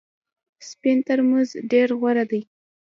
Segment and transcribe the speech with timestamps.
[0.69, 2.41] سپین ترموز ډېر غوره دی.